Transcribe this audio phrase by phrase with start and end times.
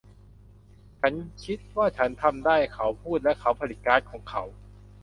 [0.99, 1.13] ฉัน
[1.43, 4.43] คิดว่าฉันทำได้เขาพูดและเขาผลิตการ์ดของเขา